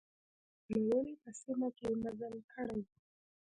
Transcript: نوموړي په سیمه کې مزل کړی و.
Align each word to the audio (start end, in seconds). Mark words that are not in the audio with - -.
نوموړي 0.71 1.13
په 1.23 1.29
سیمه 1.41 1.67
کې 1.77 1.87
مزل 2.01 2.35
کړی 2.53 2.79
و. 2.85 2.87